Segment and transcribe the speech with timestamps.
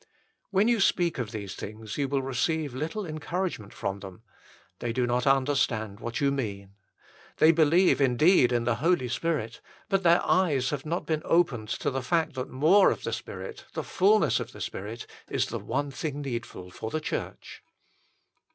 [0.01, 0.07] l
[0.49, 4.23] When you speak of these things you will receive little encouragement from them.
[4.79, 6.73] They do not understand what you mean.
[7.37, 11.91] They believe indeed in the Holy Spirit, but their eyes have not been opened to
[11.91, 15.91] the fact that more of the Spirit, the fulness of the Spirit, is the one
[15.91, 17.61] thing needful for the Church.